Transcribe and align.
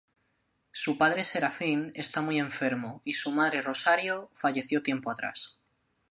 Su 0.71 0.97
padre 0.97 1.23
Serafín 1.23 1.91
está 1.93 2.21
muy 2.21 2.39
enfermo 2.39 3.03
y 3.05 3.13
su 3.13 3.29
madre 3.31 3.61
Rosario, 3.61 4.31
falleció 4.33 4.81
tiempo 4.81 5.11
atrás. 5.11 5.59